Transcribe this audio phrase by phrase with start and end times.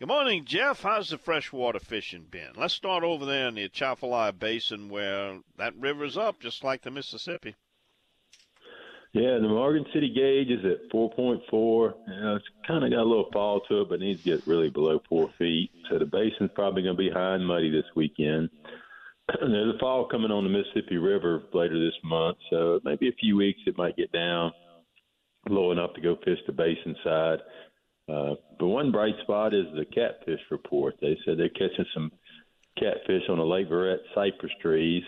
[0.00, 0.80] Good morning, Jeff.
[0.80, 2.52] How's the freshwater fishing been?
[2.56, 6.90] Let's start over there in the Atchafalaya Basin where that river's up just like the
[6.90, 7.54] Mississippi.
[9.12, 11.42] Yeah, the Morgan City gauge is at 4.4.
[11.52, 14.46] You know, it's kind of got a little fall to it, but needs to get
[14.46, 15.70] really below four feet.
[15.90, 18.48] So the basin's probably going to be high and muddy this weekend.
[19.38, 23.36] There's a fall coming on the Mississippi River later this month, so maybe a few
[23.36, 24.52] weeks it might get down
[25.48, 27.40] low enough to go fish the basin side.
[28.10, 30.96] Uh, but one bright spot is the catfish report.
[31.00, 32.10] They said they're catching some
[32.78, 35.04] catfish on the Lake Verret cypress trees.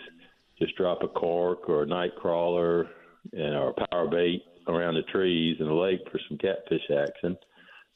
[0.59, 2.87] Just drop a cork or a night crawler
[3.33, 7.37] and our power bait around the trees in the lake for some catfish action.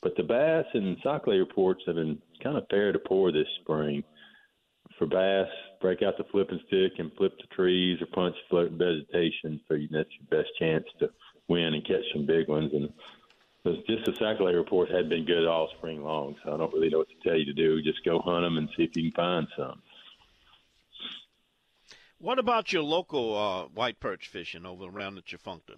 [0.02, 4.04] But the bass and sac-a-lait reports have been kind of fair to poor this spring.
[4.98, 5.48] For bass,
[5.82, 9.60] break out the flipping stick and flip the trees or punch floating vegetation.
[9.68, 11.10] So that's your best chance to
[11.48, 12.72] win and catch some big ones.
[12.74, 12.90] And
[13.66, 17.00] just the sac-a-lait report had been good all spring long, so I don't really know
[17.00, 17.82] what to tell you to do.
[17.82, 19.82] Just go hunt them and see if you can find some.
[22.20, 25.76] What about your local uh, white perch fishing over around the Tchefuncte?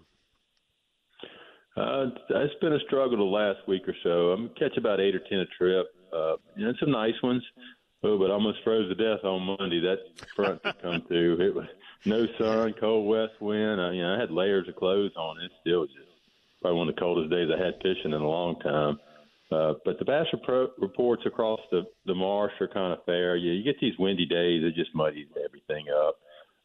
[1.76, 4.30] Uh, it's been a struggle the last week or so.
[4.30, 5.86] I'm catch about eight or ten a trip.
[6.12, 7.42] Uh, you know, some nice ones.
[8.02, 9.80] Oh, but I almost froze to death on Monday.
[9.80, 9.98] That
[10.34, 11.40] front to come through.
[11.40, 11.66] It was
[12.06, 13.80] no sun, cold west wind.
[13.80, 15.40] I, you know, I had layers of clothes on.
[15.42, 16.09] It still just
[16.60, 18.98] probably one of the coldest days I had fishing in a long time.
[19.52, 23.36] Uh, but the bass repro- reports across the the marsh are kind of fair.
[23.36, 26.16] Yeah, you get these windy days; it just muddies everything up.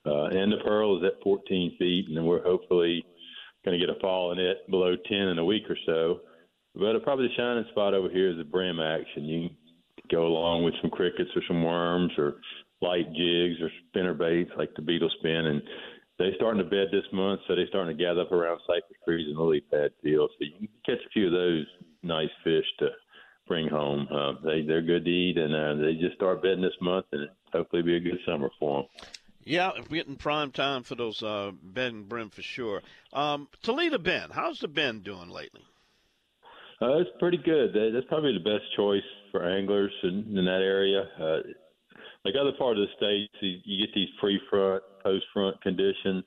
[0.06, 3.04] Uh, and the pearl is at 14 feet, and we're hopefully
[3.66, 6.20] going to get a fall in it below 10 in a week or so.
[6.76, 9.26] But probably the shining spot over here is the brim action.
[9.26, 9.58] You can
[10.12, 12.36] go along with some crickets or some worms or
[12.82, 15.62] light jigs or spinner baits like the beetle spin, and
[16.18, 19.28] they're starting to bed this month, so they're starting to gather up around cypress trees
[19.28, 20.34] and lily pad fields.
[20.40, 21.66] So you can catch a few of those
[22.04, 22.90] nice fish to
[23.48, 24.08] bring home.
[24.12, 27.30] Uh, they they're good to eat, and uh, they just start bedding this month, and
[27.52, 29.08] hopefully be a good summer for them.
[29.44, 32.82] Yeah, we're getting prime time for those uh, bed and brim for sure.
[33.14, 35.62] Um, Toledo Bend, how's the Bend doing lately?
[36.82, 37.72] Uh, it's pretty good.
[37.74, 41.04] That's probably the best choice for anglers in, in that area.
[41.20, 41.38] Uh,
[42.26, 44.10] like other part of the states, you, you get these
[45.06, 46.24] pre-front, post-front conditions.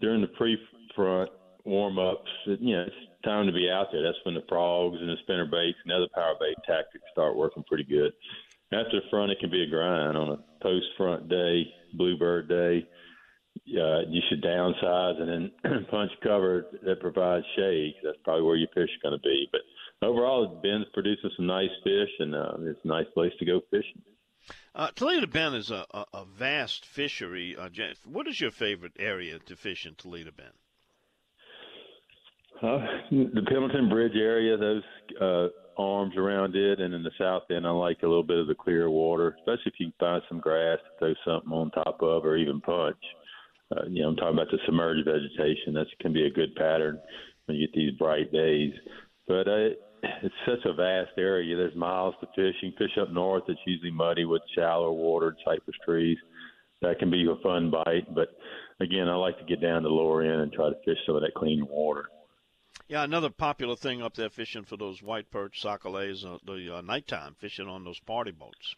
[0.00, 1.30] During the pre-front
[1.64, 4.02] warm-ups, you know, it's time to be out there.
[4.02, 7.64] That's when the frogs and the spinner baits and other power bait tactics start working
[7.68, 8.12] pretty good.
[8.72, 10.16] After the front, it can be a grind.
[10.16, 11.62] On a post-front day,
[11.94, 12.86] bluebird day,
[13.78, 15.28] uh, you should downsize and
[15.62, 17.94] then punch cover that provides shade.
[18.02, 19.46] That's probably where your fish are going to be.
[19.52, 19.60] But
[20.06, 24.02] overall, Bend's producing some nice fish, and uh, it's a nice place to go fishing.
[24.74, 27.56] Uh, Toledo Bend is a, a, a vast fishery.
[27.56, 27.68] Uh,
[28.04, 30.52] what is your favorite area to fish in Toledo Bend?
[32.62, 32.78] Uh,
[33.10, 34.82] the Pendleton Bridge area, those
[35.20, 38.46] uh, arms around it, and in the south end, I like a little bit of
[38.46, 42.24] the clear water, especially if you find some grass to throw something on top of,
[42.24, 42.96] or even punch.
[43.72, 45.74] Uh, you know, I'm talking about the submerged vegetation.
[45.74, 47.00] That can be a good pattern
[47.46, 48.72] when you get these bright days.
[49.26, 49.70] But uh,
[50.22, 51.56] it's such a vast area.
[51.56, 52.56] There's miles to fish.
[52.62, 53.44] You can fish up north.
[53.48, 56.18] It's usually muddy with shallow watered cypress trees.
[56.80, 58.12] That can be a fun bite.
[58.12, 58.36] But
[58.80, 61.16] again, I like to get down to the lower end and try to fish some
[61.16, 62.06] of that clean water.
[62.88, 66.80] Yeah, another popular thing up there fishing for those white perch, sac-a-laits, uh, the uh,
[66.80, 68.74] nighttime fishing on those party boats.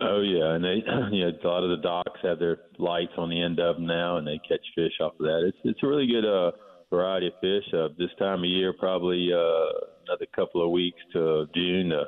[0.00, 3.28] Oh yeah, and they, you know, a lot of the docks have their lights on
[3.28, 5.44] the end of them now, and they catch fish off of that.
[5.46, 6.52] It's it's a really good uh,
[6.90, 7.64] variety of fish.
[7.72, 12.04] Uh, this time of year, probably uh, another couple of weeks to June, the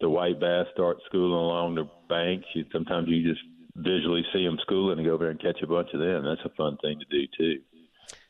[0.00, 2.46] the white bass start schooling along the banks.
[2.54, 3.40] You, sometimes you just
[3.76, 6.24] visually see them schooling and go over and catch a bunch of them.
[6.24, 7.62] That's a fun thing to do too.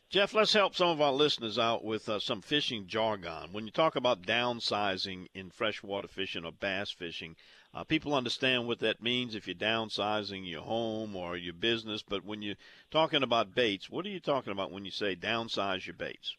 [0.08, 3.48] Jeff, let's help some of our listeners out with uh, some fishing jargon.
[3.50, 7.34] When you talk about downsizing in freshwater fishing or bass fishing,
[7.74, 12.02] uh, people understand what that means if you're downsizing your home or your business.
[12.02, 12.56] But when you're
[12.90, 16.36] talking about baits, what are you talking about when you say downsize your baits?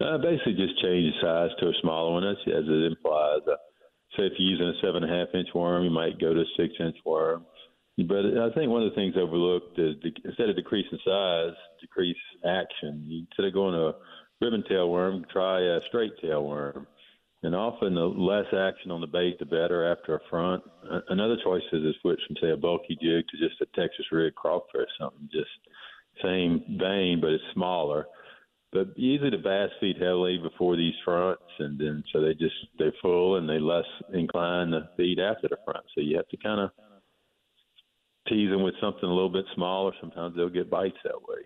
[0.00, 3.40] Uh, basically, just change the size to a smaller one, as, as it implies.
[3.46, 3.56] Uh,
[4.16, 6.40] say if you're using a seven and a half inch worm, you might go to
[6.40, 7.44] a six inch worm.
[7.98, 12.16] But I think one of the things overlooked is instead of decreasing size, decrease
[12.46, 13.26] action.
[13.28, 13.94] Instead of going to a
[14.40, 16.86] ribbon tail worm, try a straight tail worm.
[17.42, 20.62] And often the less action on the bait, the better after a front.
[21.08, 24.34] Another choice is to switch from say a bulky jig to just a Texas rig
[24.34, 25.50] crawfish, something just
[26.22, 28.06] same vein, but it's smaller.
[28.72, 32.92] But usually the bass feed heavily before these fronts, and then so they just they're
[33.02, 35.84] full and they less inclined to feed after the front.
[35.94, 36.70] So you have to kind of
[38.28, 39.92] tease them with something a little bit smaller.
[40.00, 41.42] Sometimes they'll get bites that way.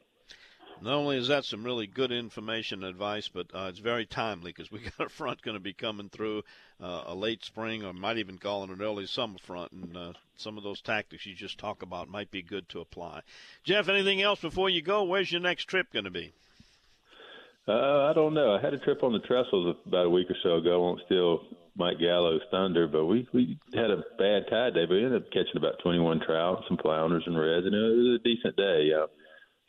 [0.80, 4.52] Not only is that some really good information and advice, but uh, it's very timely
[4.52, 6.42] because we got a front going to be coming through
[6.80, 10.12] uh, a late spring or might even call it an early summer front, and uh,
[10.36, 13.22] some of those tactics you just talk about might be good to apply.
[13.62, 15.04] Jeff, anything else before you go?
[15.04, 16.32] Where's your next trip going to be?
[17.66, 18.54] Uh, I don't know.
[18.54, 20.74] I had a trip on the trestles about a week or so ago.
[20.74, 21.40] I won't steal
[21.76, 25.30] Mike Gallo's thunder, but we we had a bad tide day, but we ended up
[25.32, 28.90] catching about 21 trout, some flounders and reds, and it was a decent day.
[28.92, 29.06] Uh,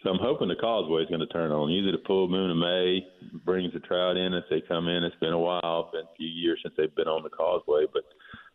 [0.03, 1.69] so I'm hoping the causeway is going to turn on.
[1.69, 3.07] Usually the full moon of May
[3.43, 5.03] brings the trout in as they come in.
[5.03, 8.03] It's been a while, been a few years since they've been on the causeway, but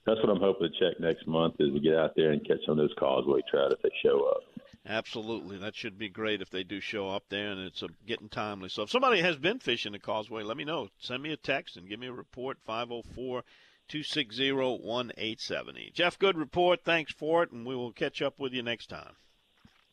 [0.06, 2.58] that's what I'm hoping to check next month is to get out there and catch
[2.64, 4.42] some of those causeway trout if they show up.
[4.86, 8.28] Absolutely, that should be great if they do show up there, and it's a, getting
[8.28, 8.68] timely.
[8.68, 10.88] So if somebody has been fishing the causeway, let me know.
[10.98, 12.58] Send me a text and give me a report.
[12.64, 13.44] 504
[13.88, 15.90] 260 1870.
[15.94, 16.80] Jeff, good report.
[16.82, 19.14] Thanks for it, and we will catch up with you next time.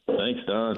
[0.07, 0.77] Thanks, Don.